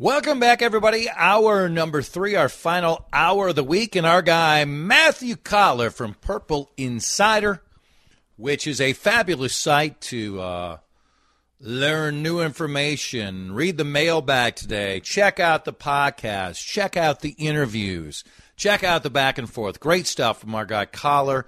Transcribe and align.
Welcome 0.00 0.40
back, 0.40 0.62
everybody. 0.62 1.08
Hour 1.14 1.68
number 1.68 2.00
three, 2.00 2.34
our 2.34 2.48
final 2.48 3.04
hour 3.12 3.48
of 3.48 3.54
the 3.54 3.62
week, 3.62 3.96
and 3.96 4.06
our 4.06 4.22
guy 4.22 4.64
Matthew 4.64 5.36
Coller 5.36 5.90
from 5.90 6.14
Purple 6.14 6.70
Insider, 6.78 7.60
which 8.38 8.66
is 8.66 8.80
a 8.80 8.94
fabulous 8.94 9.54
site 9.54 10.00
to 10.00 10.40
uh, 10.40 10.78
learn 11.60 12.22
new 12.22 12.40
information, 12.40 13.52
read 13.52 13.76
the 13.76 13.84
mailbag 13.84 14.56
today, 14.56 15.00
check 15.00 15.38
out 15.38 15.66
the 15.66 15.74
podcast, 15.74 16.64
check 16.64 16.96
out 16.96 17.20
the 17.20 17.34
interviews, 17.36 18.24
check 18.56 18.82
out 18.82 19.02
the 19.02 19.10
back 19.10 19.36
and 19.36 19.50
forth. 19.50 19.80
Great 19.80 20.06
stuff 20.06 20.40
from 20.40 20.54
our 20.54 20.64
guy 20.64 20.86
Coller. 20.86 21.44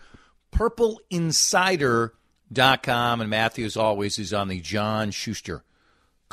PurpleInsider.com, 0.53 3.21
and 3.23 3.31
Matthew, 3.31 3.65
as 3.65 3.79
always, 3.79 4.19
is 4.19 4.35
on 4.35 4.49
the 4.49 4.61
John 4.61 5.11
Schuster 5.11 5.65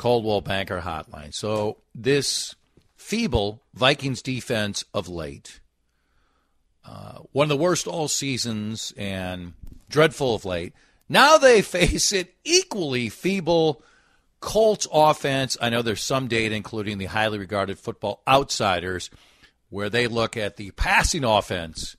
Coldwell 0.00 0.40
Banker 0.40 0.80
Hotline. 0.80 1.34
So 1.34 1.76
this 1.94 2.54
feeble 2.96 3.62
Vikings 3.74 4.22
defense 4.22 4.82
of 4.94 5.10
late, 5.10 5.60
uh, 6.86 7.18
one 7.32 7.44
of 7.44 7.50
the 7.50 7.62
worst 7.62 7.86
all 7.86 8.08
seasons 8.08 8.94
and 8.96 9.52
dreadful 9.90 10.34
of 10.34 10.46
late. 10.46 10.72
Now 11.06 11.36
they 11.36 11.60
face 11.76 12.14
it 12.14 12.32
equally 12.44 13.10
feeble 13.10 13.82
Colts 14.40 14.88
offense. 14.90 15.58
I 15.60 15.68
know 15.68 15.82
there's 15.82 16.02
some 16.02 16.28
data, 16.28 16.54
including 16.54 16.96
the 16.96 17.04
highly 17.04 17.36
regarded 17.36 17.78
football 17.78 18.22
outsiders, 18.26 19.10
where 19.68 19.90
they 19.90 20.06
look 20.06 20.34
at 20.34 20.56
the 20.56 20.70
passing 20.70 21.24
offense 21.24 21.94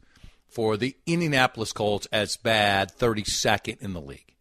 for 0.47 0.75
the 0.75 0.95
Indianapolis 1.05 1.71
Colts 1.71 2.07
as 2.11 2.35
bad, 2.35 2.97
32nd 2.97 3.79
in 3.79 3.93
the 3.93 4.01
league. 4.01 4.33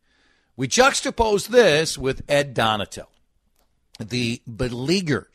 We 0.57 0.67
juxtapose 0.67 1.49
this 1.49 1.99
with 1.99 2.23
Ed 2.27 2.55
Donatell 2.55 3.09
the 4.01 4.41
beleaguered 4.47 5.29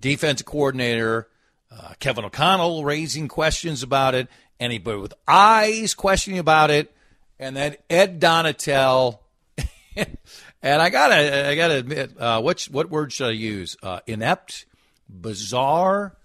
defense 0.00 0.42
coordinator, 0.42 1.28
uh, 1.70 1.92
Kevin 1.98 2.24
O'Connell, 2.24 2.84
raising 2.84 3.28
questions 3.28 3.82
about 3.82 4.14
it, 4.14 4.28
anybody 4.58 4.98
with 4.98 5.14
eyes 5.26 5.94
questioning 5.94 6.38
about 6.38 6.70
it, 6.70 6.94
and 7.38 7.56
then 7.56 7.76
Ed 7.88 8.20
Donatell. 8.20 9.18
and 9.96 10.82
I 10.82 10.90
gotta, 10.90 11.48
I 11.48 11.54
gotta 11.54 11.76
admit, 11.76 12.18
uh, 12.18 12.40
what 12.40 12.62
what 12.70 12.90
word 12.90 13.12
should 13.12 13.28
I 13.28 13.32
use? 13.32 13.76
Uh, 13.82 14.00
inept, 14.06 14.66
bizarre, 15.08 16.16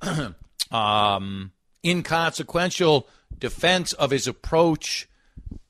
um, 0.70 1.52
inconsequential 1.84 3.08
defense 3.38 3.92
of 3.92 4.10
his 4.10 4.26
approach 4.26 5.08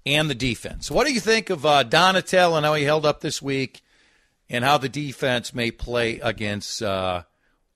and 0.04 0.28
the 0.28 0.34
defense. 0.34 0.90
What 0.90 1.06
do 1.06 1.12
you 1.12 1.20
think 1.20 1.50
of 1.50 1.64
uh, 1.64 1.84
Donatell 1.84 2.56
and 2.56 2.66
how 2.66 2.74
he 2.74 2.84
held 2.84 3.06
up 3.06 3.20
this 3.20 3.40
week? 3.40 3.82
And 4.52 4.64
how 4.64 4.78
the 4.78 4.88
defense 4.88 5.52
may 5.54 5.70
play 5.70 6.20
against 6.20 6.82
uh, 6.82 7.22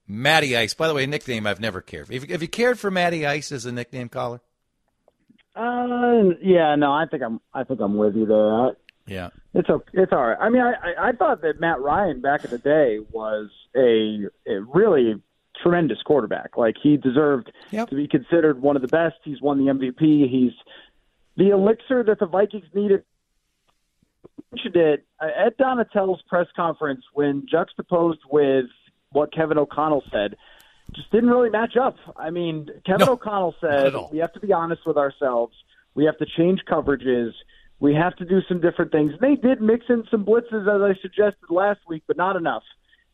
Matty 0.07 0.55
Ice. 0.55 0.73
By 0.73 0.87
the 0.87 0.93
way, 0.93 1.03
a 1.03 1.07
nickname 1.07 1.45
I've 1.45 1.59
never 1.59 1.81
cared. 1.81 2.09
Have, 2.13 2.29
have 2.29 2.41
you 2.41 2.47
cared 2.47 2.79
for 2.79 2.89
Matty 2.89 3.25
Ice 3.25 3.51
as 3.51 3.65
a 3.65 3.71
nickname 3.71 4.07
Coller? 4.07 4.39
Uh, 5.55 6.35
yeah, 6.41 6.75
no, 6.75 6.93
I 6.93 7.05
think 7.09 7.23
I'm. 7.23 7.41
I 7.53 7.63
think 7.63 7.81
I'm 7.81 7.97
with 7.97 8.15
you 8.15 8.27
there. 8.27 8.53
I, 8.53 8.69
yeah, 9.07 9.29
it's 9.55 9.69
okay. 9.69 9.89
It's 9.93 10.11
all 10.11 10.27
right. 10.27 10.37
I 10.39 10.49
mean, 10.49 10.61
I, 10.61 10.73
I 10.73 11.09
I 11.09 11.11
thought 11.13 11.41
that 11.41 11.59
Matt 11.59 11.81
Ryan 11.81 12.21
back 12.21 12.45
in 12.45 12.51
the 12.51 12.59
day 12.59 12.99
was 13.11 13.49
a, 13.75 14.27
a 14.47 14.61
really 14.61 15.21
tremendous 15.61 16.01
quarterback. 16.03 16.57
Like 16.57 16.75
he 16.81 16.97
deserved 16.97 17.51
yep. 17.71 17.89
to 17.89 17.95
be 17.95 18.07
considered 18.07 18.61
one 18.61 18.75
of 18.75 18.83
the 18.83 18.87
best. 18.87 19.15
He's 19.23 19.41
won 19.41 19.57
the 19.57 19.71
MVP. 19.71 20.29
He's 20.29 20.53
the 21.37 21.49
elixir 21.49 22.03
that 22.03 22.19
the 22.19 22.27
Vikings 22.27 22.67
needed 22.73 23.03
mentioned 24.51 24.77
uh, 24.77 24.79
it 24.79 25.05
at 25.21 25.57
Donatell's 25.57 26.21
press 26.27 26.47
conference 26.55 27.03
when 27.13 27.45
juxtaposed 27.49 28.21
with 28.29 28.65
what 29.11 29.33
Kevin 29.33 29.57
O'Connell 29.57 30.03
said. 30.11 30.35
Just 30.95 31.11
didn't 31.11 31.29
really 31.29 31.49
match 31.49 31.75
up. 31.75 31.95
I 32.15 32.29
mean, 32.29 32.69
Kevin 32.85 33.07
no, 33.07 33.13
O'Connell 33.13 33.55
said 33.59 33.93
we 34.11 34.19
have 34.19 34.33
to 34.33 34.39
be 34.39 34.53
honest 34.53 34.81
with 34.85 34.97
ourselves. 34.97 35.53
We 35.95 36.05
have 36.05 36.17
to 36.19 36.25
change 36.25 36.61
coverages. 36.69 37.31
We 37.79 37.93
have 37.93 38.15
to 38.17 38.25
do 38.25 38.39
some 38.47 38.61
different 38.61 38.91
things. 38.91 39.13
They 39.19 39.35
did 39.35 39.61
mix 39.61 39.85
in 39.89 40.03
some 40.09 40.25
blitzes, 40.25 40.63
as 40.63 40.81
I 40.81 40.99
suggested 41.01 41.49
last 41.49 41.79
week, 41.87 42.03
but 42.07 42.17
not 42.17 42.35
enough. 42.35 42.63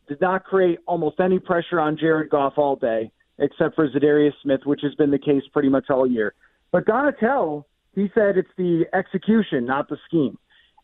Did 0.08 0.22
not 0.22 0.44
create 0.44 0.80
almost 0.86 1.20
any 1.20 1.40
pressure 1.40 1.80
on 1.80 1.98
Jared 1.98 2.30
Goff 2.30 2.54
all 2.58 2.76
day, 2.76 3.12
except 3.40 3.76
for 3.76 3.90
Za'Darius 3.90 4.34
Smith, 4.42 4.62
which 4.66 4.82
has 4.84 4.94
been 4.96 5.12
the 5.12 5.20
case 5.20 5.44
pretty 5.52 5.70
much 5.70 5.90
all 5.90 6.06
year. 6.06 6.34
But 6.72 6.86
Donatell, 6.86 7.66
he 7.96 8.10
said 8.14 8.38
it's 8.38 8.50
the 8.58 8.86
execution, 8.94 9.66
not 9.66 9.90
the 9.90 9.98
scheme. 10.08 10.38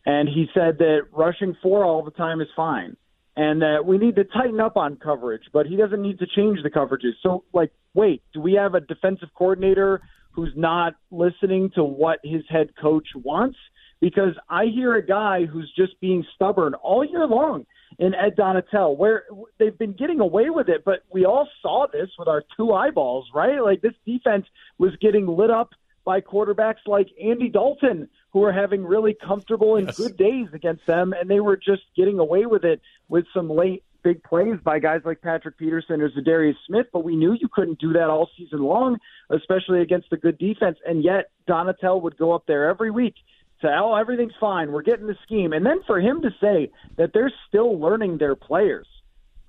And 0.06 0.28
he 0.28 0.46
said 0.54 0.78
that 0.78 1.00
rushing 1.12 1.56
four 1.62 1.84
all 1.84 2.02
the 2.02 2.10
time 2.10 2.40
is 2.40 2.48
fine 2.56 2.96
and 3.36 3.62
that 3.62 3.84
we 3.86 3.98
need 3.98 4.16
to 4.16 4.24
tighten 4.24 4.60
up 4.60 4.76
on 4.76 4.96
coverage, 4.96 5.44
but 5.52 5.66
he 5.66 5.76
doesn't 5.76 6.02
need 6.02 6.18
to 6.18 6.26
change 6.26 6.58
the 6.62 6.70
coverages. 6.70 7.12
So, 7.22 7.44
like, 7.52 7.70
wait, 7.94 8.22
do 8.32 8.40
we 8.40 8.54
have 8.54 8.74
a 8.74 8.80
defensive 8.80 9.28
coordinator 9.34 10.00
who's 10.32 10.52
not 10.56 10.94
listening 11.10 11.70
to 11.74 11.84
what 11.84 12.18
his 12.24 12.42
head 12.48 12.70
coach 12.80 13.06
wants? 13.14 13.56
Because 14.00 14.34
I 14.48 14.66
hear 14.66 14.94
a 14.94 15.06
guy 15.06 15.44
who's 15.44 15.72
just 15.76 16.00
being 16.00 16.24
stubborn 16.34 16.74
all 16.74 17.04
year 17.04 17.26
long 17.26 17.66
in 17.98 18.14
Ed 18.14 18.36
Donatell, 18.36 18.96
where 18.96 19.24
they've 19.58 19.78
been 19.78 19.92
getting 19.92 20.20
away 20.20 20.50
with 20.50 20.68
it, 20.68 20.84
but 20.84 21.04
we 21.12 21.24
all 21.24 21.48
saw 21.60 21.86
this 21.92 22.08
with 22.18 22.28
our 22.28 22.42
two 22.56 22.72
eyeballs, 22.72 23.26
right? 23.34 23.62
Like, 23.62 23.82
this 23.82 23.94
defense 24.06 24.46
was 24.78 24.92
getting 25.00 25.26
lit 25.26 25.50
up 25.50 25.70
by 26.04 26.20
quarterbacks 26.20 26.86
like 26.86 27.08
Andy 27.22 27.48
Dalton, 27.48 28.08
who 28.32 28.40
were 28.40 28.52
having 28.52 28.84
really 28.84 29.14
comfortable 29.14 29.76
and 29.76 29.88
yes. 29.88 29.96
good 29.96 30.16
days 30.16 30.48
against 30.52 30.86
them, 30.86 31.12
and 31.12 31.28
they 31.28 31.40
were 31.40 31.56
just 31.56 31.82
getting 31.96 32.18
away 32.18 32.46
with 32.46 32.64
it 32.64 32.80
with 33.08 33.24
some 33.34 33.50
late 33.50 33.82
big 34.02 34.22
plays 34.22 34.58
by 34.62 34.78
guys 34.78 35.02
like 35.04 35.20
Patrick 35.20 35.58
Peterson 35.58 36.00
or 36.00 36.10
Za'Darius 36.10 36.54
Smith. 36.66 36.86
But 36.92 37.04
we 37.04 37.16
knew 37.16 37.32
you 37.32 37.48
couldn't 37.52 37.78
do 37.78 37.92
that 37.94 38.08
all 38.08 38.30
season 38.36 38.62
long, 38.62 38.98
especially 39.28 39.82
against 39.82 40.12
a 40.12 40.16
good 40.16 40.38
defense. 40.38 40.78
And 40.86 41.04
yet 41.04 41.30
Donatell 41.48 42.00
would 42.02 42.16
go 42.16 42.32
up 42.32 42.44
there 42.46 42.68
every 42.68 42.90
week. 42.90 43.14
Say, 43.60 43.68
oh, 43.68 43.94
everything's 43.94 44.32
fine. 44.40 44.72
We're 44.72 44.82
getting 44.82 45.06
the 45.06 45.18
scheme. 45.22 45.52
And 45.52 45.66
then 45.66 45.82
for 45.86 46.00
him 46.00 46.22
to 46.22 46.30
say 46.40 46.70
that 46.96 47.12
they're 47.12 47.32
still 47.48 47.78
learning 47.78 48.16
their 48.16 48.34
players. 48.34 48.86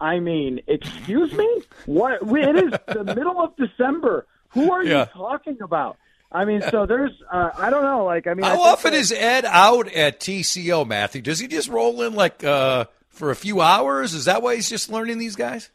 I 0.01 0.19
mean, 0.19 0.61
excuse 0.67 1.31
me? 1.31 1.61
What? 1.85 2.19
It 2.21 2.55
is 2.55 2.73
the 2.87 3.05
middle 3.05 3.39
of 3.39 3.55
December. 3.55 4.25
Who 4.49 4.71
are 4.71 4.83
yeah. 4.83 5.01
you 5.01 5.05
talking 5.13 5.61
about? 5.61 5.97
I 6.31 6.45
mean, 6.45 6.61
so 6.71 6.85
there's, 6.85 7.11
uh, 7.29 7.49
I 7.57 7.69
don't 7.69 7.83
know, 7.83 8.05
like, 8.05 8.25
I 8.25 8.33
mean, 8.33 8.45
how 8.45 8.61
I 8.63 8.69
often 8.71 8.93
that, 8.93 8.99
is 8.99 9.11
Ed 9.11 9.43
out 9.45 9.91
at 9.91 10.19
TCO, 10.21 10.87
Matthew? 10.87 11.21
Does 11.21 11.39
he 11.39 11.47
just 11.47 11.67
roll 11.67 12.01
in 12.03 12.13
like 12.13 12.43
uh, 12.43 12.85
for 13.09 13.31
a 13.31 13.35
few 13.35 13.59
hours? 13.59 14.13
Is 14.13 14.25
that 14.25 14.41
why 14.41 14.55
he's 14.55 14.69
just 14.69 14.89
learning 14.89 15.17
these 15.17 15.35
guys? 15.35 15.69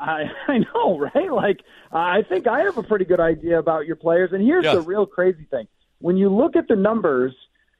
I 0.00 0.24
I 0.48 0.58
know, 0.58 0.98
right? 0.98 1.30
Like 1.32 1.60
I 1.92 2.22
think 2.22 2.46
I 2.46 2.60
have 2.60 2.76
a 2.76 2.82
pretty 2.82 3.04
good 3.04 3.20
idea 3.20 3.58
about 3.58 3.86
your 3.86 3.96
players. 3.96 4.32
And 4.32 4.42
here's 4.44 4.64
Yeah. 4.64 4.74
the 4.74 4.80
real 4.80 5.06
crazy 5.06 5.46
thing: 5.50 5.68
when 6.00 6.16
you 6.16 6.28
look 6.28 6.56
at 6.56 6.66
the 6.68 6.76
numbers, 6.76 7.34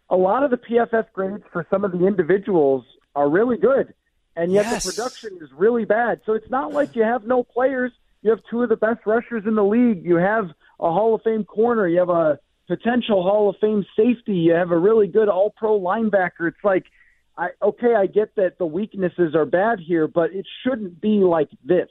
a 0.09 0.17
lot 0.17 0.44
of 0.44 0.51
the 0.51 0.56
PFF 0.56 1.06
grades 1.12 1.43
for 1.53 1.67
some 1.71 1.85
of 1.85 1.93
the 1.93 2.06
individuals 2.06 2.85
are 3.17 3.29
really 3.29 3.56
good, 3.56 3.93
and 4.37 4.53
yet 4.53 4.67
Yes. 4.67 4.85
the 4.85 4.93
production 4.93 5.39
is 5.43 5.51
really 5.53 5.85
bad. 5.85 6.21
So 6.27 6.33
it's 6.35 6.49
not 6.51 6.73
like 6.73 6.94
you 6.94 7.03
have 7.03 7.25
no 7.25 7.43
players. 7.43 7.91
You 8.23 8.31
have 8.31 8.41
two 8.50 8.62
of 8.62 8.69
the 8.69 8.76
best 8.76 9.06
rushers 9.06 9.44
in 9.47 9.55
the 9.55 9.65
league. 9.65 10.05
You 10.05 10.17
have 10.17 10.47
a 10.81 10.93
Hall 10.93 11.15
of 11.15 11.23
Fame 11.23 11.44
corner. 11.44 11.87
You 11.87 11.99
have 11.99 12.09
a 12.09 12.38
potential 12.67 13.23
Hall 13.23 13.49
of 13.49 13.56
Fame 13.61 13.85
safety. 13.97 14.35
You 14.35 14.53
have 14.55 14.70
a 14.70 14.79
really 14.79 15.06
good 15.06 15.29
All 15.29 15.50
Pro 15.56 15.79
linebacker. 15.81 16.49
It's 16.49 16.65
like, 16.65 16.85
I 17.37 17.49
okay, 17.62 17.94
I 17.94 18.06
get 18.06 18.35
that 18.37 18.59
the 18.59 18.67
weaknesses 18.67 19.35
are 19.35 19.47
bad 19.47 19.79
here, 19.79 20.09
but 20.09 20.32
it 20.32 20.47
shouldn't 20.65 21.00
be 21.00 21.20
like 21.20 21.49
this. 21.65 21.88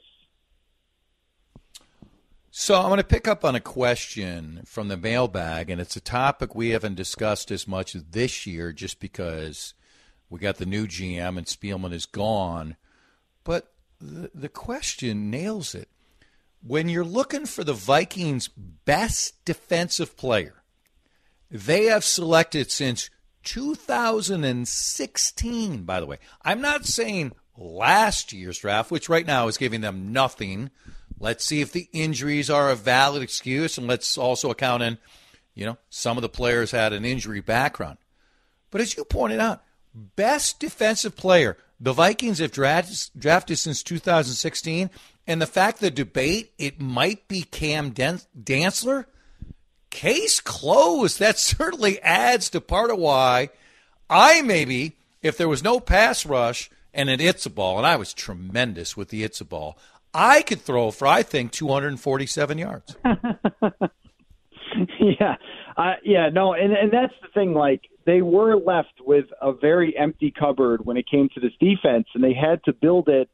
So 2.50 2.74
I'm 2.74 2.88
going 2.88 2.98
to 2.98 3.04
pick 3.04 3.28
up 3.28 3.44
on 3.44 3.54
a 3.54 3.60
question 3.60 4.62
from 4.64 4.88
the 4.88 4.96
mailbag, 4.96 5.70
and 5.70 5.80
it's 5.80 5.96
a 5.96 6.00
topic 6.00 6.54
we 6.54 6.70
haven't 6.70 6.96
discussed 6.96 7.50
as 7.50 7.68
much 7.68 7.92
this 7.92 8.46
year 8.46 8.72
just 8.72 9.00
because 9.00 9.74
we 10.28 10.40
got 10.40 10.56
the 10.56 10.66
new 10.66 10.86
GM 10.86 11.38
and 11.38 11.46
Spielman 11.46 11.92
is 11.92 12.04
gone. 12.04 12.76
But 13.44 13.72
the, 14.00 14.30
the 14.34 14.48
question 14.48 15.30
nails 15.30 15.74
it. 15.74 15.88
When 16.62 16.88
you're 16.88 17.04
looking 17.04 17.46
for 17.46 17.64
the 17.64 17.72
Vikings' 17.72 18.48
best 18.48 19.44
defensive 19.44 20.16
player, 20.16 20.62
they 21.50 21.84
have 21.84 22.04
selected 22.04 22.70
since 22.70 23.10
2016, 23.44 25.84
by 25.84 26.00
the 26.00 26.06
way. 26.06 26.18
I'm 26.42 26.60
not 26.60 26.84
saying 26.84 27.32
last 27.56 28.32
year's 28.32 28.58
draft, 28.58 28.90
which 28.90 29.08
right 29.08 29.26
now 29.26 29.48
is 29.48 29.56
giving 29.56 29.80
them 29.80 30.12
nothing. 30.12 30.70
Let's 31.18 31.44
see 31.44 31.60
if 31.60 31.72
the 31.72 31.88
injuries 31.92 32.50
are 32.50 32.70
a 32.70 32.76
valid 32.76 33.22
excuse, 33.22 33.78
and 33.78 33.86
let's 33.86 34.18
also 34.18 34.50
account 34.50 34.82
in, 34.82 34.98
you 35.54 35.64
know, 35.64 35.78
some 35.90 36.18
of 36.18 36.22
the 36.22 36.28
players 36.28 36.72
had 36.72 36.92
an 36.92 37.04
injury 37.04 37.40
background. 37.40 37.98
But 38.70 38.80
as 38.80 38.96
you 38.96 39.04
pointed 39.04 39.38
out, 39.40 39.62
best 39.94 40.60
defensive 40.60 41.16
player, 41.16 41.56
the 41.80 41.92
Vikings 41.92 42.40
have 42.40 42.52
drafted, 42.52 43.58
since 43.58 43.82
2016, 43.82 44.90
and 45.28 45.40
the 45.40 45.46
fact 45.46 45.78
the 45.78 45.90
debate 45.90 46.52
it 46.58 46.80
might 46.80 47.28
be 47.28 47.42
Cam 47.42 47.90
Dan- 47.90 48.22
Dantzler, 48.36 49.04
case 49.90 50.40
closed. 50.40 51.20
That 51.20 51.38
certainly 51.38 52.00
adds 52.00 52.50
to 52.50 52.60
part 52.60 52.90
of 52.90 52.98
why 52.98 53.50
I 54.10 54.42
maybe, 54.42 54.96
if 55.22 55.36
there 55.36 55.48
was 55.48 55.62
no 55.62 55.78
pass 55.78 56.26
rush 56.26 56.70
and 56.94 57.10
an 57.10 57.20
it's 57.20 57.46
a 57.46 57.50
ball, 57.50 57.76
and 57.76 57.86
I 57.86 57.96
was 57.96 58.14
tremendous 58.14 58.96
with 58.96 59.10
the 59.10 59.22
it's 59.22 59.40
a 59.40 59.44
ball, 59.44 59.78
I 60.14 60.42
could 60.42 60.62
throw 60.62 60.90
for 60.90 61.06
I 61.06 61.22
think 61.22 61.52
247 61.52 62.58
yards. 62.58 62.96
yeah, 64.98 65.36
uh, 65.76 65.92
yeah, 66.02 66.30
no, 66.32 66.54
and 66.54 66.72
and 66.72 66.90
that's 66.90 67.12
the 67.20 67.28
thing. 67.34 67.52
Like 67.52 67.82
they 68.06 68.22
were 68.22 68.56
left 68.56 68.94
with 69.04 69.26
a 69.42 69.52
very 69.52 69.94
empty 69.96 70.32
cupboard 70.36 70.86
when 70.86 70.96
it 70.96 71.06
came 71.08 71.28
to 71.34 71.40
this 71.40 71.52
defense, 71.60 72.06
and 72.14 72.24
they 72.24 72.32
had 72.32 72.64
to 72.64 72.72
build 72.72 73.08
it 73.10 73.28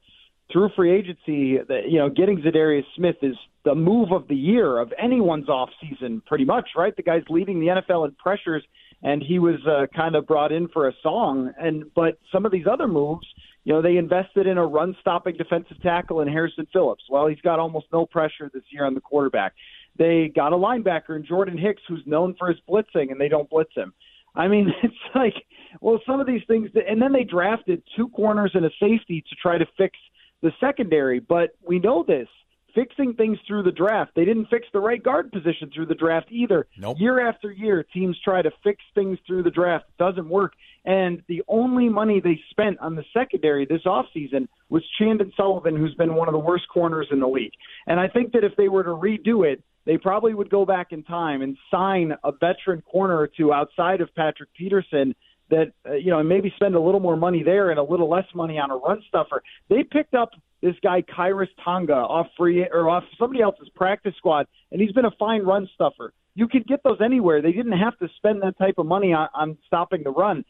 through 0.52 0.70
free 0.76 0.92
agency. 0.92 1.58
You 1.88 1.98
know, 1.98 2.08
getting 2.08 2.40
Za'Darius 2.42 2.84
Smith 2.96 3.16
is 3.22 3.36
the 3.64 3.74
move 3.74 4.12
of 4.12 4.28
the 4.28 4.36
year 4.36 4.78
of 4.78 4.92
anyone's 5.02 5.48
off 5.48 5.70
season, 5.80 6.22
pretty 6.26 6.44
much, 6.44 6.70
right? 6.76 6.94
The 6.96 7.02
guy's 7.02 7.24
leading 7.28 7.60
the 7.60 7.66
NFL 7.66 8.06
in 8.06 8.12
pressures, 8.12 8.62
and 9.02 9.22
he 9.22 9.38
was 9.38 9.56
uh, 9.66 9.86
kind 9.94 10.14
of 10.16 10.26
brought 10.26 10.52
in 10.52 10.68
for 10.68 10.88
a 10.88 10.92
song. 11.02 11.52
And 11.58 11.84
but 11.94 12.18
some 12.32 12.46
of 12.46 12.52
these 12.52 12.66
other 12.70 12.88
moves. 12.88 13.26
You 13.66 13.72
know, 13.72 13.80
they 13.80 13.96
invested 13.96 14.46
in 14.46 14.58
a 14.58 14.66
run 14.66 14.94
stopping 15.00 15.38
defensive 15.38 15.80
tackle 15.80 16.20
in 16.20 16.28
Harrison 16.28 16.66
Phillips. 16.70 17.04
Well, 17.08 17.28
he's 17.28 17.40
got 17.40 17.58
almost 17.58 17.86
no 17.94 18.04
pressure 18.04 18.50
this 18.52 18.62
year 18.70 18.84
on 18.84 18.92
the 18.92 19.00
quarterback. 19.00 19.54
They 19.96 20.30
got 20.34 20.52
a 20.52 20.56
linebacker 20.56 21.16
in 21.16 21.24
Jordan 21.24 21.56
Hicks 21.56 21.80
who's 21.88 22.02
known 22.04 22.34
for 22.38 22.48
his 22.48 22.58
blitzing, 22.68 23.10
and 23.10 23.18
they 23.18 23.28
don't 23.28 23.48
blitz 23.48 23.70
him. 23.74 23.94
I 24.34 24.48
mean, 24.48 24.72
it's 24.82 24.94
like, 25.14 25.34
well, 25.80 26.00
some 26.06 26.20
of 26.20 26.26
these 26.26 26.42
things, 26.46 26.70
and 26.88 27.00
then 27.00 27.12
they 27.12 27.24
drafted 27.24 27.82
two 27.96 28.08
corners 28.08 28.50
and 28.54 28.64
a 28.66 28.70
safety 28.80 29.24
to 29.28 29.36
try 29.40 29.58
to 29.58 29.66
fix 29.76 29.98
the 30.44 30.52
secondary. 30.60 31.18
But 31.18 31.56
we 31.66 31.80
know 31.80 32.04
this 32.06 32.28
fixing 32.74 33.14
things 33.14 33.38
through 33.46 33.62
the 33.62 33.72
draft. 33.72 34.10
They 34.16 34.24
didn't 34.24 34.46
fix 34.46 34.66
the 34.72 34.80
right 34.80 35.02
guard 35.02 35.30
position 35.30 35.70
through 35.72 35.86
the 35.86 35.94
draft 35.94 36.26
either. 36.30 36.66
Nope. 36.76 36.96
Year 36.98 37.26
after 37.26 37.50
year, 37.50 37.84
teams 37.94 38.18
try 38.24 38.42
to 38.42 38.50
fix 38.62 38.82
things 38.94 39.18
through 39.26 39.44
the 39.44 39.50
draft. 39.50 39.84
It 39.88 40.02
doesn't 40.02 40.28
work. 40.28 40.54
And 40.84 41.22
the 41.28 41.42
only 41.48 41.88
money 41.88 42.20
they 42.20 42.40
spent 42.50 42.78
on 42.80 42.96
the 42.96 43.04
secondary 43.14 43.64
this 43.64 43.82
offseason 43.86 44.48
was 44.68 44.82
Chandon 44.98 45.32
Sullivan, 45.36 45.76
who's 45.76 45.94
been 45.94 46.14
one 46.14 46.28
of 46.28 46.32
the 46.32 46.38
worst 46.38 46.64
corners 46.68 47.06
in 47.10 47.20
the 47.20 47.28
league. 47.28 47.52
And 47.86 48.00
I 48.00 48.08
think 48.08 48.32
that 48.32 48.44
if 48.44 48.56
they 48.56 48.68
were 48.68 48.82
to 48.82 48.90
redo 48.90 49.50
it, 49.50 49.62
they 49.86 49.96
probably 49.96 50.34
would 50.34 50.50
go 50.50 50.66
back 50.66 50.88
in 50.90 51.04
time 51.04 51.42
and 51.42 51.56
sign 51.70 52.12
a 52.24 52.32
veteran 52.32 52.82
corner 52.82 53.16
or 53.16 53.28
two 53.28 53.52
outside 53.52 54.00
of 54.00 54.14
Patrick 54.14 54.48
Peterson 54.54 55.14
that 55.54 55.72
uh, 55.88 55.94
you 55.94 56.10
know 56.10 56.18
and 56.18 56.28
maybe 56.28 56.52
spend 56.56 56.74
a 56.74 56.80
little 56.80 57.00
more 57.00 57.16
money 57.16 57.42
there 57.42 57.70
and 57.70 57.78
a 57.78 57.82
little 57.82 58.08
less 58.08 58.26
money 58.34 58.58
on 58.58 58.70
a 58.70 58.76
run 58.76 59.02
stuffer. 59.08 59.42
They 59.68 59.84
picked 59.84 60.14
up 60.14 60.30
this 60.62 60.74
guy 60.82 61.02
Khyiris 61.02 61.48
Tonga 61.64 61.94
off 61.94 62.26
free 62.36 62.66
or 62.70 62.88
off 62.88 63.04
somebody 63.18 63.42
else's 63.42 63.68
practice 63.74 64.14
squad, 64.16 64.46
and 64.72 64.80
he's 64.80 64.92
been 64.92 65.04
a 65.04 65.10
fine 65.18 65.42
run 65.42 65.68
stuffer. 65.74 66.12
You 66.34 66.48
could 66.48 66.66
get 66.66 66.82
those 66.82 66.98
anywhere. 67.04 67.42
They 67.42 67.52
didn't 67.52 67.78
have 67.78 67.96
to 67.98 68.08
spend 68.16 68.42
that 68.42 68.58
type 68.58 68.74
of 68.78 68.86
money 68.86 69.12
on, 69.12 69.28
on 69.34 69.58
stopping 69.66 70.02
the 70.02 70.10
run. 70.10 70.44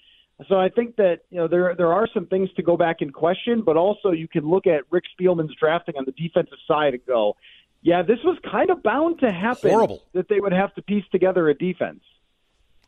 So 0.48 0.58
I 0.58 0.68
think 0.68 0.96
that 0.96 1.20
you 1.30 1.38
know 1.38 1.48
there 1.48 1.74
there 1.76 1.92
are 1.92 2.08
some 2.12 2.26
things 2.26 2.48
to 2.56 2.62
go 2.62 2.76
back 2.76 2.96
and 3.00 3.12
question, 3.12 3.62
but 3.62 3.76
also 3.76 4.10
you 4.10 4.28
can 4.28 4.48
look 4.48 4.66
at 4.66 4.82
Rick 4.90 5.04
Spielman's 5.18 5.54
drafting 5.58 5.94
on 5.96 6.04
the 6.06 6.12
defensive 6.12 6.58
side 6.66 6.94
and 6.94 7.06
go, 7.06 7.36
yeah, 7.82 8.02
this 8.02 8.18
was 8.24 8.38
kind 8.50 8.70
of 8.70 8.82
bound 8.82 9.20
to 9.20 9.30
happen. 9.30 9.70
Horrible. 9.70 10.02
that 10.14 10.28
they 10.28 10.40
would 10.40 10.52
have 10.52 10.74
to 10.74 10.82
piece 10.82 11.04
together 11.12 11.48
a 11.48 11.54
defense. 11.54 12.00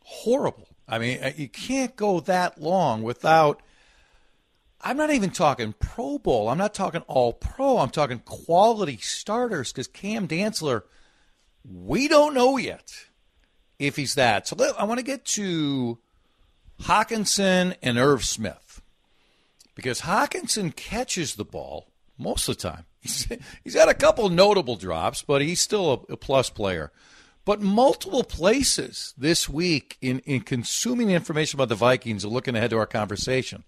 Horrible. 0.09 0.69
I 0.87 0.99
mean, 0.99 1.21
uh, 1.21 1.31
you 1.35 1.49
can't 1.49 1.93
go 1.97 2.21
that 2.21 2.61
long 2.61 3.03
without. 3.03 3.61
I'm 4.79 4.95
not 4.95 5.09
even 5.09 5.31
talking 5.31 5.73
Pro 5.73 6.17
Bowl. 6.17 6.47
I'm 6.47 6.57
not 6.57 6.73
talking 6.73 7.01
All 7.07 7.33
Pro. 7.33 7.79
I'm 7.79 7.89
talking 7.89 8.19
quality 8.19 8.95
starters 9.01 9.73
because 9.73 9.89
Cam 9.89 10.25
Dantzler, 10.25 10.83
we 11.69 12.07
don't 12.07 12.33
know 12.33 12.55
yet 12.55 12.93
if 13.79 13.97
he's 13.97 14.15
that. 14.15 14.47
So 14.47 14.55
I 14.79 14.85
want 14.85 14.99
to 14.99 15.05
get 15.05 15.25
to 15.25 15.97
Hockenson 16.83 17.75
and 17.83 17.97
Irv 17.97 18.23
Smith 18.23 18.81
because 19.75 20.01
Hockenson 20.01 20.73
catches 20.73 21.35
the 21.35 21.43
ball 21.43 21.91
most 22.17 22.47
of 22.47 22.55
the 22.55 22.69
time. 22.69 22.85
He's, 23.01 23.27
he's 23.63 23.75
had 23.75 23.87
a 23.87 23.93
couple 23.93 24.27
notable 24.27 24.75
drops, 24.75 25.21
but 25.21 25.41
he's 25.41 25.61
still 25.61 26.05
a, 26.09 26.13
a 26.13 26.17
plus 26.17 26.49
player. 26.49 26.91
But 27.47 27.61
multiple 27.61 28.25
places 28.25 29.13
this 29.17 29.47
week 29.47 29.95
in, 30.01 30.19
in 30.25 30.41
consuming 30.41 31.11
information 31.11 31.55
about 31.55 31.69
the 31.69 31.75
Vikings 31.75 32.25
and 32.25 32.33
looking 32.33 32.57
ahead 32.57 32.71
to 32.71 32.77
our 32.77 32.85
conversation, 32.85 33.63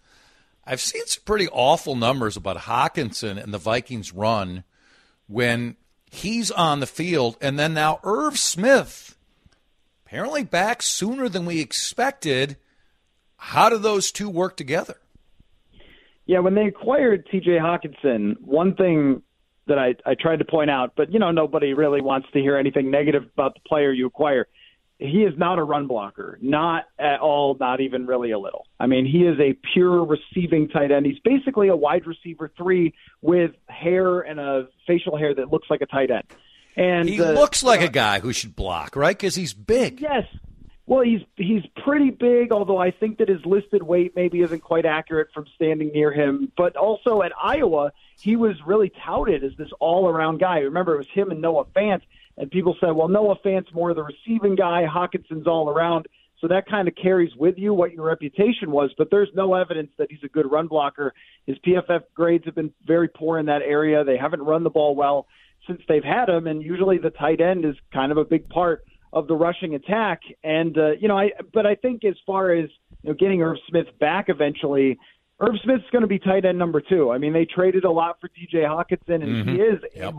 I've 0.65 0.81
seen 0.81 1.05
some 1.05 1.23
pretty 1.23 1.47
awful 1.47 1.95
numbers 1.95 2.35
about 2.35 2.57
Hockenson 2.57 3.41
and 3.41 3.53
the 3.53 3.57
Vikings 3.57 4.13
run 4.13 4.65
when 5.27 5.77
he's 6.11 6.51
on 6.51 6.81
the 6.81 6.87
field. 6.87 7.37
And 7.39 7.57
then 7.57 7.73
now 7.73 8.01
Irv 8.03 8.37
Smith, 8.37 9.15
apparently 10.05 10.43
back 10.43 10.81
sooner 10.81 11.29
than 11.29 11.45
we 11.45 11.61
expected. 11.61 12.57
How 13.37 13.69
do 13.69 13.77
those 13.77 14.11
two 14.11 14.29
work 14.29 14.57
together? 14.57 14.97
Yeah, 16.25 16.39
when 16.39 16.53
they 16.53 16.65
acquired 16.65 17.29
T.J. 17.31 17.51
Hockenson, 17.51 18.41
one 18.41 18.75
thing 18.75 19.23
that 19.69 19.79
I, 19.79 19.95
I 20.05 20.15
tried 20.15 20.39
to 20.39 20.45
point 20.45 20.69
out, 20.69 20.93
but 20.95 21.13
you 21.13 21.19
know 21.19 21.31
nobody 21.31 21.73
really 21.73 22.01
wants 22.01 22.27
to 22.33 22.39
hear 22.39 22.57
anything 22.57 22.91
negative 22.91 23.23
about 23.33 23.53
the 23.53 23.61
player 23.61 23.91
you 23.91 24.05
acquire. 24.05 24.47
He 24.97 25.23
is 25.23 25.33
not 25.37 25.57
a 25.59 25.63
run 25.63 25.87
blocker, 25.87 26.37
not 26.41 26.83
at 26.99 27.21
all, 27.21 27.55
not 27.57 27.79
even 27.79 28.05
really 28.05 28.31
a 28.31 28.37
little. 28.37 28.67
I 28.81 28.85
mean, 28.85 29.05
he 29.05 29.19
is 29.19 29.39
a 29.39 29.57
pure 29.73 30.03
receiving 30.03 30.67
tight 30.67 30.91
end. 30.91 31.05
He's 31.05 31.19
basically 31.19 31.69
a 31.69 31.75
wide 31.75 32.05
receiver 32.05 32.51
three 32.57 32.93
with 33.21 33.51
hair 33.69 34.19
and 34.19 34.41
a 34.41 34.67
facial 34.85 35.17
hair 35.17 35.33
that 35.35 35.49
looks 35.49 35.69
like 35.69 35.79
a 35.79 35.85
tight 35.85 36.11
end. 36.11 36.25
And 36.75 37.07
He 37.07 37.21
uh, 37.21 37.31
looks 37.31 37.63
like 37.63 37.81
a 37.81 37.87
guy 37.87 38.19
who 38.19 38.33
should 38.33 38.57
block, 38.57 38.97
right? 38.97 39.17
Because 39.17 39.35
he's 39.35 39.53
big. 39.53 40.01
Yes. 40.01 40.25
Well, 40.89 41.03
he's 41.03 41.21
he's 41.35 41.61
pretty 41.85 42.09
big, 42.09 42.51
although 42.51 42.79
I 42.79 42.89
think 42.89 43.19
that 43.19 43.29
his 43.29 43.45
listed 43.45 43.83
weight 43.83 44.15
maybe 44.15 44.41
isn't 44.41 44.61
quite 44.61 44.87
accurate 44.87 45.27
from 45.31 45.45
standing 45.53 45.91
near 45.93 46.11
him. 46.11 46.51
But 46.57 46.75
also 46.75 47.21
at 47.21 47.31
Iowa, 47.39 47.93
he 48.19 48.35
was 48.35 48.55
really 48.65 48.91
touted 49.05 49.43
as 49.43 49.51
this 49.55 49.69
all-around 49.79 50.39
guy. 50.39 50.61
Remember, 50.61 50.95
it 50.95 50.97
was 50.97 51.07
him 51.13 51.29
and 51.29 51.41
Noah 51.41 51.65
Fant, 51.75 52.01
and 52.37 52.49
people 52.49 52.75
said, 52.79 52.93
"Well, 52.93 53.07
Noah 53.07 53.37
Fant's 53.45 53.71
more 53.71 53.93
the 53.93 54.01
receiving 54.01 54.55
guy. 54.55 54.87
Hockenson's 54.87 55.45
all 55.45 55.69
around." 55.69 56.07
So 56.41 56.47
that 56.47 56.65
kind 56.65 56.87
of 56.87 56.95
carries 56.95 57.35
with 57.35 57.59
you 57.59 57.71
what 57.71 57.93
your 57.93 58.07
reputation 58.07 58.71
was, 58.71 58.91
but 58.97 59.11
there's 59.11 59.29
no 59.35 59.53
evidence 59.53 59.91
that 59.99 60.09
he's 60.09 60.23
a 60.23 60.27
good 60.27 60.51
run 60.51 60.65
blocker. 60.65 61.13
His 61.45 61.59
PFF 61.59 62.01
grades 62.15 62.45
have 62.45 62.55
been 62.55 62.73
very 62.83 63.09
poor 63.09 63.37
in 63.37 63.45
that 63.45 63.61
area. 63.61 64.03
They 64.03 64.17
haven't 64.17 64.41
run 64.41 64.63
the 64.63 64.71
ball 64.71 64.95
well 64.95 65.27
since 65.67 65.83
they've 65.87 66.03
had 66.03 66.29
him, 66.29 66.47
and 66.47 66.63
usually 66.63 66.97
the 66.97 67.11
tight 67.11 67.41
end 67.41 67.63
is 67.63 67.75
kind 67.93 68.11
of 68.11 68.17
a 68.17 68.25
big 68.25 68.49
part 68.49 68.85
of 69.13 69.27
the 69.27 69.35
rushing 69.35 69.75
attack. 69.75 70.21
And 70.43 70.77
uh, 70.77 70.91
you 70.91 71.07
know, 71.07 71.17
I 71.17 71.31
but 71.53 71.65
I 71.65 71.75
think 71.75 72.05
as 72.05 72.15
far 72.25 72.51
as 72.51 72.69
you 73.03 73.09
know, 73.09 73.15
getting 73.15 73.41
Irv 73.41 73.57
Smith 73.67 73.87
back 73.99 74.25
eventually, 74.29 74.97
Irv 75.39 75.55
Smith's 75.63 75.89
going 75.91 76.01
to 76.01 76.07
be 76.07 76.19
tight 76.19 76.45
end 76.45 76.57
number 76.57 76.81
two. 76.81 77.11
I 77.11 77.17
mean, 77.17 77.33
they 77.33 77.45
traded 77.45 77.85
a 77.85 77.91
lot 77.91 78.17
for 78.19 78.27
T.J. 78.27 78.59
Hockenson, 78.59 79.23
and 79.23 79.23
mm-hmm. 79.23 79.49
he 79.49 79.55
is 79.55 79.79
yep. 79.95 80.13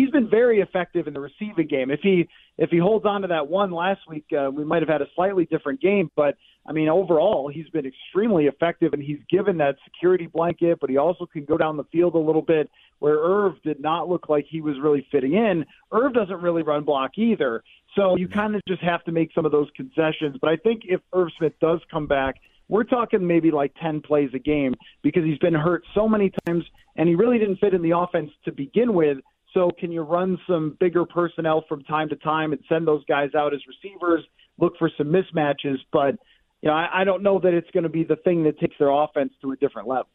He's 0.00 0.10
been 0.10 0.28
very 0.28 0.60
effective 0.60 1.06
in 1.06 1.14
the 1.14 1.20
receiving 1.20 1.66
game. 1.68 1.90
If 1.90 2.00
he 2.02 2.28
if 2.58 2.70
he 2.70 2.78
holds 2.78 3.06
on 3.06 3.22
to 3.22 3.28
that 3.28 3.48
one 3.48 3.70
last 3.70 4.00
week, 4.08 4.26
uh, 4.36 4.50
we 4.50 4.64
might 4.64 4.82
have 4.82 4.88
had 4.88 5.02
a 5.02 5.06
slightly 5.14 5.46
different 5.46 5.80
game. 5.80 6.10
But 6.16 6.36
I 6.66 6.72
mean, 6.72 6.88
overall, 6.88 7.50
he's 7.52 7.68
been 7.68 7.86
extremely 7.86 8.46
effective, 8.46 8.92
and 8.92 9.02
he's 9.02 9.20
given 9.30 9.58
that 9.58 9.76
security 9.84 10.26
blanket. 10.26 10.78
But 10.80 10.90
he 10.90 10.96
also 10.96 11.26
can 11.26 11.44
go 11.44 11.56
down 11.56 11.76
the 11.76 11.84
field 11.84 12.14
a 12.14 12.18
little 12.18 12.42
bit, 12.42 12.70
where 12.98 13.18
Irv 13.18 13.62
did 13.62 13.80
not 13.80 14.08
look 14.08 14.28
like 14.28 14.46
he 14.48 14.60
was 14.60 14.76
really 14.82 15.06
fitting 15.10 15.34
in. 15.34 15.64
Irv 15.92 16.14
doesn't 16.14 16.42
really 16.42 16.62
run 16.62 16.84
block 16.84 17.12
either, 17.16 17.62
so 17.96 18.16
you 18.16 18.28
kind 18.28 18.54
of 18.54 18.62
just 18.66 18.82
have 18.82 19.04
to 19.04 19.12
make 19.12 19.32
some 19.34 19.44
of 19.44 19.52
those 19.52 19.68
concessions. 19.76 20.36
But 20.40 20.50
I 20.50 20.56
think 20.56 20.82
if 20.84 21.00
Irv 21.12 21.28
Smith 21.38 21.54
does 21.60 21.80
come 21.90 22.06
back 22.06 22.36
we're 22.70 22.84
talking 22.84 23.26
maybe 23.26 23.50
like 23.50 23.74
10 23.82 24.00
plays 24.00 24.30
a 24.32 24.38
game 24.38 24.76
because 25.02 25.24
he's 25.24 25.38
been 25.38 25.54
hurt 25.54 25.82
so 25.92 26.08
many 26.08 26.32
times 26.46 26.64
and 26.96 27.08
he 27.08 27.16
really 27.16 27.36
didn't 27.36 27.56
fit 27.56 27.74
in 27.74 27.82
the 27.82 27.98
offense 27.98 28.30
to 28.44 28.52
begin 28.52 28.94
with. 28.94 29.18
So, 29.52 29.70
can 29.70 29.90
you 29.90 30.02
run 30.02 30.38
some 30.46 30.76
bigger 30.78 31.04
personnel 31.04 31.64
from 31.68 31.82
time 31.84 32.08
to 32.10 32.16
time 32.16 32.52
and 32.52 32.62
send 32.68 32.86
those 32.86 33.04
guys 33.06 33.30
out 33.34 33.52
as 33.52 33.60
receivers, 33.66 34.24
look 34.58 34.74
for 34.78 34.90
some 34.96 35.08
mismatches? 35.08 35.78
But, 35.92 36.16
you 36.62 36.68
know, 36.68 36.72
I, 36.72 37.00
I 37.00 37.04
don't 37.04 37.22
know 37.22 37.40
that 37.40 37.52
it's 37.52 37.70
going 37.72 37.82
to 37.82 37.88
be 37.88 38.04
the 38.04 38.16
thing 38.16 38.44
that 38.44 38.60
takes 38.60 38.76
their 38.78 38.90
offense 38.90 39.32
to 39.42 39.52
a 39.52 39.56
different 39.56 39.88
level. 39.88 40.08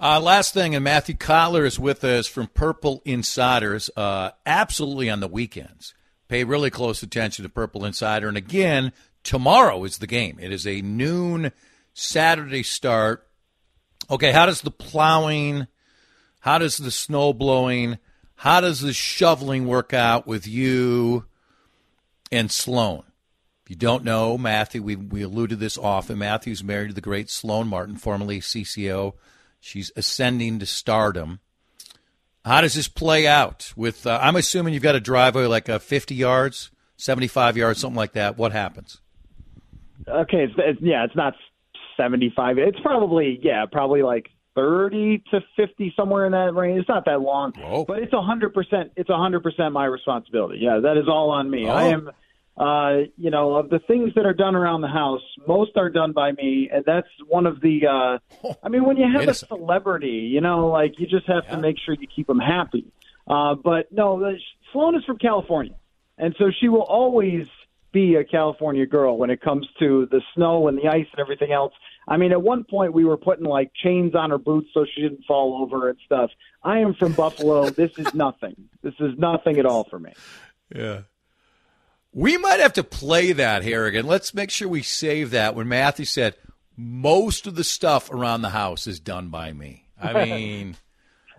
Uh, 0.00 0.20
last 0.20 0.52
thing, 0.52 0.74
and 0.74 0.82
Matthew 0.82 1.14
Coller 1.14 1.64
is 1.64 1.78
with 1.78 2.02
us 2.02 2.26
from 2.26 2.48
Purple 2.48 3.00
Insiders, 3.04 3.90
uh, 3.96 4.30
absolutely 4.44 5.08
on 5.08 5.20
the 5.20 5.28
weekends. 5.28 5.94
Pay 6.28 6.44
really 6.44 6.70
close 6.70 7.02
attention 7.02 7.42
to 7.42 7.48
Purple 7.48 7.84
Insider. 7.84 8.28
And 8.28 8.36
again, 8.36 8.92
tomorrow 9.22 9.84
is 9.84 9.98
the 9.98 10.06
game. 10.06 10.38
It 10.40 10.50
is 10.50 10.66
a 10.66 10.82
noon 10.82 11.52
Saturday 11.92 12.62
start. 12.62 13.28
Okay, 14.10 14.32
how 14.32 14.46
does 14.46 14.62
the 14.62 14.70
plowing, 14.70 15.66
how 16.40 16.58
does 16.58 16.76
the 16.76 16.90
snow 16.90 17.32
blowing, 17.32 17.98
how 18.36 18.60
does 18.60 18.80
the 18.80 18.92
shoveling 18.92 19.66
work 19.66 19.92
out 19.92 20.26
with 20.26 20.46
you 20.46 21.24
and 22.30 22.50
Sloan? 22.50 23.04
If 23.64 23.70
you 23.70 23.76
don't 23.76 24.04
know, 24.04 24.36
Matthew, 24.36 24.82
we, 24.82 24.96
we 24.96 25.22
alluded 25.22 25.50
to 25.50 25.56
this 25.56 25.78
often. 25.78 26.18
Matthew's 26.18 26.62
married 26.62 26.88
to 26.88 26.94
the 26.94 27.00
great 27.00 27.30
Sloan 27.30 27.66
Martin, 27.66 27.96
formerly 27.96 28.40
CCO. 28.40 29.14
She's 29.58 29.90
ascending 29.96 30.58
to 30.58 30.66
stardom. 30.66 31.40
How 32.44 32.60
does 32.60 32.74
this 32.74 32.88
play 32.88 33.26
out? 33.26 33.72
With 33.74 34.06
uh, 34.06 34.18
I'm 34.20 34.36
assuming 34.36 34.74
you've 34.74 34.82
got 34.82 34.94
a 34.94 35.00
driveway 35.00 35.46
like 35.46 35.70
uh, 35.70 35.78
50 35.78 36.14
yards, 36.14 36.70
75 36.98 37.56
yards, 37.56 37.80
something 37.80 37.96
like 37.96 38.12
that. 38.12 38.36
What 38.36 38.52
happens? 38.52 39.00
Okay, 40.06 40.44
it's, 40.44 40.54
it's 40.58 40.80
yeah, 40.82 41.04
it's 41.04 41.16
not 41.16 41.34
75. 41.96 42.58
It's 42.58 42.78
probably 42.80 43.40
yeah, 43.42 43.64
probably 43.70 44.02
like 44.02 44.28
30 44.54 45.24
to 45.30 45.40
50 45.56 45.92
somewhere 45.96 46.26
in 46.26 46.32
that 46.32 46.54
range. 46.54 46.80
It's 46.80 46.88
not 46.88 47.04
that 47.06 47.20
long, 47.20 47.52
Whoa. 47.52 47.84
but 47.84 47.98
it's 47.98 48.12
a 48.12 48.16
100% 48.16 48.90
it's 48.96 49.10
a 49.10 49.12
100% 49.12 49.72
my 49.72 49.84
responsibility. 49.84 50.60
Yeah, 50.60 50.80
that 50.82 50.96
is 50.96 51.08
all 51.08 51.30
on 51.30 51.50
me. 51.50 51.66
Oh. 51.66 51.72
I 51.72 51.84
am 51.84 52.10
uh, 52.56 53.08
you 53.16 53.30
know, 53.30 53.56
of 53.56 53.68
the 53.68 53.80
things 53.80 54.14
that 54.14 54.26
are 54.26 54.32
done 54.32 54.54
around 54.54 54.80
the 54.80 54.88
house, 54.88 55.22
most 55.46 55.72
are 55.76 55.90
done 55.90 56.12
by 56.12 56.30
me, 56.32 56.70
and 56.72 56.84
that's 56.84 57.08
one 57.26 57.46
of 57.46 57.60
the. 57.60 57.86
Uh, 57.86 58.54
I 58.62 58.68
mean, 58.68 58.84
when 58.84 58.96
you 58.96 59.06
have 59.12 59.26
a 59.26 59.34
celebrity, 59.34 60.30
you 60.32 60.40
know, 60.40 60.68
like 60.68 61.00
you 61.00 61.06
just 61.06 61.26
have 61.26 61.44
yeah. 61.46 61.56
to 61.56 61.60
make 61.60 61.76
sure 61.84 61.94
you 61.98 62.06
keep 62.06 62.28
them 62.28 62.38
happy. 62.38 62.86
Uh, 63.26 63.56
but 63.56 63.90
no, 63.90 64.36
Sloan 64.72 64.94
is 64.94 65.04
from 65.04 65.18
California, 65.18 65.74
and 66.16 66.36
so 66.38 66.50
she 66.60 66.68
will 66.68 66.82
always 66.82 67.48
be 67.90 68.14
a 68.16 68.24
California 68.24 68.86
girl 68.86 69.16
when 69.16 69.30
it 69.30 69.40
comes 69.40 69.66
to 69.80 70.06
the 70.10 70.20
snow 70.34 70.68
and 70.68 70.78
the 70.78 70.88
ice 70.88 71.06
and 71.12 71.20
everything 71.20 71.50
else. 71.50 71.72
I 72.06 72.16
mean, 72.16 72.32
at 72.32 72.42
one 72.42 72.64
point 72.64 72.92
we 72.92 73.04
were 73.04 73.16
putting 73.16 73.46
like 73.46 73.72
chains 73.82 74.14
on 74.14 74.30
her 74.30 74.38
boots 74.38 74.68
so 74.74 74.84
she 74.94 75.02
didn't 75.02 75.24
fall 75.26 75.62
over 75.62 75.88
and 75.88 75.98
stuff. 76.04 76.30
I 76.62 76.78
am 76.78 76.94
from 76.94 77.12
Buffalo. 77.12 77.70
this 77.70 77.92
is 77.96 78.12
nothing. 78.14 78.68
This 78.82 78.94
is 79.00 79.18
nothing 79.18 79.58
at 79.58 79.66
all 79.66 79.84
for 79.84 79.98
me. 79.98 80.12
Yeah. 80.74 81.02
We 82.12 82.36
might 82.36 82.60
have 82.60 82.74
to 82.74 82.84
play 82.84 83.32
that, 83.32 83.64
Harrigan. 83.64 84.06
Let's 84.06 84.34
make 84.34 84.50
sure 84.50 84.68
we 84.68 84.82
save 84.82 85.30
that 85.30 85.54
when 85.56 85.68
Matthew 85.68 86.04
said 86.04 86.36
most 86.76 87.46
of 87.46 87.54
the 87.54 87.64
stuff 87.64 88.10
around 88.10 88.42
the 88.42 88.50
house 88.50 88.86
is 88.86 89.00
done 89.00 89.28
by 89.28 89.52
me. 89.52 89.86
I 90.00 90.24
mean, 90.24 90.76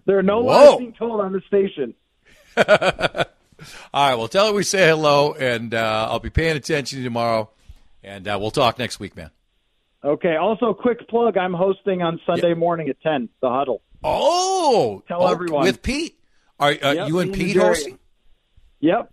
there 0.05 0.17
are 0.17 0.23
no 0.23 0.39
lies 0.39 0.77
being 0.77 0.93
told 0.93 1.21
on 1.21 1.31
the 1.31 1.41
station. 1.47 1.93
All 3.93 4.09
right, 4.09 4.15
well, 4.15 4.27
tell 4.27 4.47
her 4.47 4.53
we 4.53 4.63
say 4.63 4.87
hello, 4.87 5.33
and 5.33 5.73
uh, 5.73 6.07
I'll 6.09 6.19
be 6.19 6.29
paying 6.29 6.57
attention 6.57 7.03
tomorrow, 7.03 7.49
and 8.03 8.27
uh, 8.27 8.37
we'll 8.39 8.51
talk 8.51 8.77
next 8.77 8.99
week, 8.99 9.15
man. 9.15 9.31
Okay. 10.05 10.35
Also, 10.35 10.73
quick 10.73 11.07
plug: 11.07 11.37
I'm 11.37 11.53
hosting 11.53 12.01
on 12.01 12.19
Sunday 12.25 12.49
yep. 12.49 12.57
morning 12.57 12.89
at 12.89 13.01
ten. 13.01 13.29
The 13.41 13.49
huddle. 13.49 13.81
Oh, 14.03 15.03
tell 15.07 15.23
oh, 15.23 15.31
everyone 15.31 15.63
with 15.63 15.81
Pete. 15.81 16.19
Are 16.59 16.69
uh, 16.69 16.91
yep, 16.91 17.07
you 17.07 17.19
and 17.19 17.33
Pete 17.33 17.57
hosting? 17.57 17.97
Yep. 18.79 19.11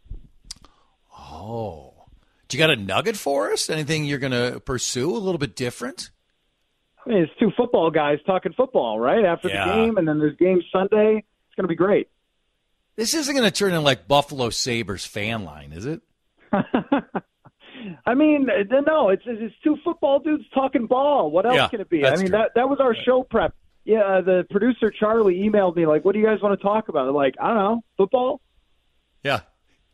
Oh, 1.10 1.94
do 2.48 2.56
you 2.56 2.62
got 2.62 2.70
a 2.70 2.76
nugget 2.76 3.16
for 3.16 3.52
us? 3.52 3.70
Anything 3.70 4.04
you're 4.04 4.18
going 4.18 4.32
to 4.32 4.60
pursue 4.60 5.10
a 5.10 5.16
little 5.16 5.38
bit 5.38 5.56
different? 5.56 6.10
I 7.04 7.08
mean, 7.08 7.18
it's 7.22 7.32
two 7.40 7.50
football 7.56 7.90
guys 7.90 8.18
talking 8.26 8.52
football, 8.52 9.00
right? 9.00 9.24
After 9.24 9.48
yeah. 9.48 9.66
the 9.66 9.72
game, 9.72 9.96
and 9.96 10.06
then 10.06 10.18
there's 10.18 10.36
game 10.36 10.62
Sunday. 10.70 11.24
It's 11.46 11.56
going 11.56 11.64
to 11.64 11.68
be 11.68 11.74
great. 11.74 12.08
This 12.96 13.14
isn't 13.14 13.34
going 13.34 13.48
to 13.48 13.50
turn 13.50 13.72
in 13.72 13.82
like 13.82 14.06
Buffalo 14.06 14.50
Sabres 14.50 15.06
fan 15.06 15.44
line, 15.44 15.72
is 15.72 15.86
it? 15.86 16.02
I 18.06 18.14
mean, 18.14 18.46
no, 18.86 19.08
it's 19.08 19.22
it's 19.26 19.54
two 19.62 19.76
football 19.84 20.18
dudes 20.18 20.44
talking 20.54 20.86
ball. 20.86 21.30
What 21.30 21.46
else 21.46 21.56
yeah, 21.56 21.68
can 21.68 21.80
it 21.80 21.88
be? 21.88 22.04
I 22.04 22.10
mean, 22.10 22.20
true. 22.20 22.28
that 22.30 22.52
that 22.54 22.68
was 22.68 22.78
our 22.80 22.94
show 22.94 23.22
prep. 23.22 23.54
Yeah, 23.84 24.00
uh, 24.00 24.20
the 24.20 24.46
producer 24.50 24.90
Charlie 24.90 25.40
emailed 25.40 25.76
me 25.76 25.86
like, 25.86 26.04
"What 26.04 26.12
do 26.12 26.20
you 26.20 26.26
guys 26.26 26.40
want 26.40 26.58
to 26.58 26.62
talk 26.62 26.88
about?" 26.88 27.08
I'm 27.08 27.14
like, 27.14 27.34
I 27.40 27.48
don't 27.48 27.56
know, 27.56 27.84
football. 27.96 28.40
Yeah, 29.24 29.40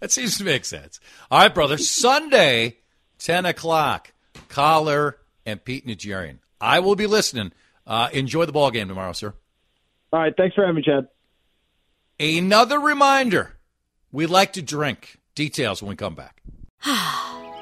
that 0.00 0.11
seems 0.11 0.38
to 0.38 0.45
make 0.45 0.64
sense. 0.64 1.00
All 1.30 1.40
right, 1.40 1.54
brother. 1.54 1.78
Sunday, 1.78 2.78
ten 3.18 3.47
o'clock. 3.47 4.12
Coller 4.49 5.18
and 5.45 5.62
Pete 5.64 5.87
Najarian. 5.87 6.38
I 6.61 6.80
will 6.80 6.97
be 6.97 7.07
listening. 7.07 7.52
Uh, 7.87 8.09
enjoy 8.12 8.45
the 8.45 8.52
ball 8.52 8.71
game 8.71 8.88
tomorrow, 8.88 9.12
sir. 9.12 9.35
All 10.12 10.21
right, 10.21 10.35
thanks 10.37 10.54
for 10.54 10.62
having 10.62 10.76
me, 10.76 10.83
Chad. 10.83 11.09
Another 12.21 12.78
reminder 12.78 13.57
we 14.12 14.26
like 14.26 14.54
to 14.54 14.62
drink. 14.62 15.18
Details 15.35 15.83
when 15.83 15.90
we 15.90 15.97
come 15.97 16.14
back. 16.14 16.42